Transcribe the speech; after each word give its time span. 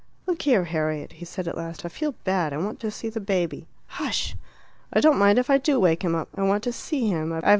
"Look 0.25 0.41
here, 0.41 0.63
Harriet," 0.63 1.11
he 1.13 1.25
said 1.25 1.47
at 1.47 1.55
last, 1.55 1.85
"I 1.85 1.87
feel 1.87 2.15
bad; 2.23 2.53
I 2.53 2.57
want 2.57 2.79
to 2.79 2.89
see 2.89 3.07
the 3.09 3.19
baby." 3.19 3.67
"Hush!" 3.85 4.35
"I 4.91 4.99
don't 4.99 5.19
mind 5.19 5.37
if 5.37 5.47
I 5.51 5.59
do 5.59 5.79
wake 5.79 6.01
him 6.03 6.15
up. 6.15 6.29
I 6.33 6.41
want 6.41 6.63
to 6.63 6.73
see 6.73 7.07
him. 7.07 7.39